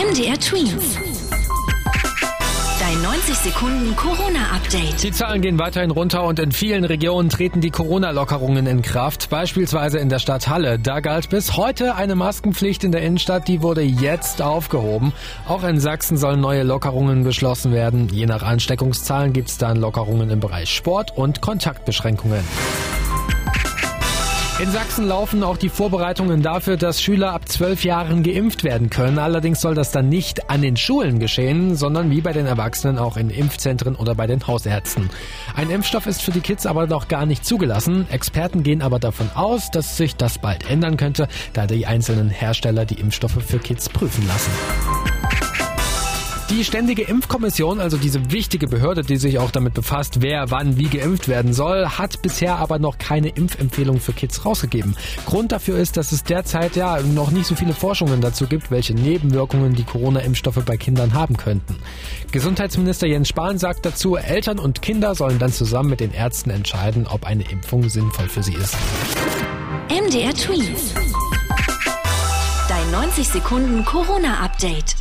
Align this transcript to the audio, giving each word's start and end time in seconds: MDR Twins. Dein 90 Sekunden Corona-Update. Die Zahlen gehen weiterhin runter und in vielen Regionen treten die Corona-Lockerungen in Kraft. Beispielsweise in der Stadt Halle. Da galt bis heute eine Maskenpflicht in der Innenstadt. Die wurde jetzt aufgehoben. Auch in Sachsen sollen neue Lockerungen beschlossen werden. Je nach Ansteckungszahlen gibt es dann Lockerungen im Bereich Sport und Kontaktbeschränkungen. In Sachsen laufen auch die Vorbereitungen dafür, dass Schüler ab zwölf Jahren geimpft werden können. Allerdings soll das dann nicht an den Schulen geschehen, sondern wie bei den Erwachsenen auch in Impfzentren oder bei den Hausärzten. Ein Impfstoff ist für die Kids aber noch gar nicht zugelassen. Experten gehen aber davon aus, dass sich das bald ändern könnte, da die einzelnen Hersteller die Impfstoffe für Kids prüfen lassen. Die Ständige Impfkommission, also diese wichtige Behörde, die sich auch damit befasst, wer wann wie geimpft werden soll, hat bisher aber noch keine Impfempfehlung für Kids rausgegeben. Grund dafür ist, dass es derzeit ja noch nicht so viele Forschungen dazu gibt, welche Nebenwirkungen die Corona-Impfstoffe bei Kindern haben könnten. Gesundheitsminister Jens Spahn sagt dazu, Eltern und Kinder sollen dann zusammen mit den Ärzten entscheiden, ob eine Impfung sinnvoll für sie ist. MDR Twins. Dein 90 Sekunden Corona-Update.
MDR 0.00 0.40
Twins. 0.40 0.98
Dein 2.80 3.02
90 3.02 3.34
Sekunden 3.34 3.94
Corona-Update. 3.96 5.02
Die 5.02 5.10
Zahlen 5.10 5.42
gehen 5.42 5.58
weiterhin 5.58 5.90
runter 5.90 6.24
und 6.24 6.38
in 6.38 6.52
vielen 6.52 6.86
Regionen 6.86 7.28
treten 7.28 7.60
die 7.60 7.70
Corona-Lockerungen 7.70 8.66
in 8.66 8.80
Kraft. 8.80 9.28
Beispielsweise 9.28 9.98
in 9.98 10.08
der 10.08 10.18
Stadt 10.18 10.48
Halle. 10.48 10.78
Da 10.78 11.00
galt 11.00 11.28
bis 11.28 11.58
heute 11.58 11.96
eine 11.96 12.14
Maskenpflicht 12.14 12.82
in 12.82 12.92
der 12.92 13.02
Innenstadt. 13.02 13.46
Die 13.46 13.60
wurde 13.60 13.82
jetzt 13.82 14.40
aufgehoben. 14.40 15.12
Auch 15.46 15.64
in 15.64 15.78
Sachsen 15.78 16.16
sollen 16.16 16.40
neue 16.40 16.62
Lockerungen 16.62 17.22
beschlossen 17.22 17.72
werden. 17.72 18.08
Je 18.08 18.24
nach 18.24 18.42
Ansteckungszahlen 18.42 19.34
gibt 19.34 19.50
es 19.50 19.58
dann 19.58 19.76
Lockerungen 19.76 20.30
im 20.30 20.40
Bereich 20.40 20.74
Sport 20.74 21.14
und 21.14 21.42
Kontaktbeschränkungen. 21.42 22.42
In 24.60 24.70
Sachsen 24.70 25.08
laufen 25.08 25.42
auch 25.42 25.56
die 25.56 25.70
Vorbereitungen 25.70 26.42
dafür, 26.42 26.76
dass 26.76 27.00
Schüler 27.00 27.32
ab 27.32 27.48
zwölf 27.48 27.82
Jahren 27.82 28.22
geimpft 28.22 28.62
werden 28.62 28.90
können. 28.90 29.18
Allerdings 29.18 29.62
soll 29.62 29.74
das 29.74 29.90
dann 29.90 30.10
nicht 30.10 30.50
an 30.50 30.60
den 30.60 30.76
Schulen 30.76 31.18
geschehen, 31.18 31.76
sondern 31.76 32.10
wie 32.10 32.20
bei 32.20 32.34
den 32.34 32.44
Erwachsenen 32.44 32.98
auch 32.98 33.16
in 33.16 33.30
Impfzentren 33.30 33.96
oder 33.96 34.14
bei 34.14 34.26
den 34.26 34.46
Hausärzten. 34.46 35.08
Ein 35.56 35.70
Impfstoff 35.70 36.04
ist 36.04 36.20
für 36.20 36.30
die 36.30 36.42
Kids 36.42 36.66
aber 36.66 36.86
noch 36.86 37.08
gar 37.08 37.24
nicht 37.24 37.46
zugelassen. 37.46 38.06
Experten 38.10 38.62
gehen 38.62 38.82
aber 38.82 38.98
davon 38.98 39.30
aus, 39.34 39.70
dass 39.70 39.96
sich 39.96 40.14
das 40.16 40.36
bald 40.38 40.68
ändern 40.68 40.98
könnte, 40.98 41.26
da 41.54 41.66
die 41.66 41.86
einzelnen 41.86 42.28
Hersteller 42.28 42.84
die 42.84 43.00
Impfstoffe 43.00 43.42
für 43.42 43.60
Kids 43.60 43.88
prüfen 43.88 44.26
lassen. 44.28 44.50
Die 46.50 46.64
Ständige 46.64 47.02
Impfkommission, 47.02 47.78
also 47.78 47.96
diese 47.96 48.32
wichtige 48.32 48.66
Behörde, 48.66 49.02
die 49.02 49.18
sich 49.18 49.38
auch 49.38 49.52
damit 49.52 49.72
befasst, 49.72 50.20
wer 50.20 50.50
wann 50.50 50.76
wie 50.76 50.88
geimpft 50.88 51.28
werden 51.28 51.52
soll, 51.52 51.86
hat 51.86 52.22
bisher 52.22 52.56
aber 52.56 52.80
noch 52.80 52.98
keine 52.98 53.28
Impfempfehlung 53.28 54.00
für 54.00 54.12
Kids 54.12 54.44
rausgegeben. 54.44 54.96
Grund 55.26 55.52
dafür 55.52 55.78
ist, 55.78 55.96
dass 55.96 56.10
es 56.10 56.24
derzeit 56.24 56.74
ja 56.74 57.00
noch 57.02 57.30
nicht 57.30 57.46
so 57.46 57.54
viele 57.54 57.72
Forschungen 57.72 58.20
dazu 58.20 58.48
gibt, 58.48 58.72
welche 58.72 58.94
Nebenwirkungen 58.94 59.76
die 59.76 59.84
Corona-Impfstoffe 59.84 60.64
bei 60.64 60.76
Kindern 60.76 61.14
haben 61.14 61.36
könnten. 61.36 61.76
Gesundheitsminister 62.32 63.06
Jens 63.06 63.28
Spahn 63.28 63.58
sagt 63.58 63.86
dazu, 63.86 64.16
Eltern 64.16 64.58
und 64.58 64.82
Kinder 64.82 65.14
sollen 65.14 65.38
dann 65.38 65.52
zusammen 65.52 65.90
mit 65.90 66.00
den 66.00 66.12
Ärzten 66.12 66.50
entscheiden, 66.50 67.06
ob 67.06 67.26
eine 67.26 67.48
Impfung 67.48 67.88
sinnvoll 67.88 68.28
für 68.28 68.42
sie 68.42 68.54
ist. 68.54 68.76
MDR 69.88 70.34
Twins. 70.34 70.94
Dein 72.68 72.90
90 72.90 73.28
Sekunden 73.28 73.84
Corona-Update. 73.84 74.96